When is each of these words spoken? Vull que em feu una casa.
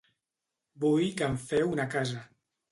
Vull 0.85 1.05
que 1.21 1.29
em 1.29 1.37
feu 1.45 1.71
una 1.77 1.89
casa. 1.95 2.27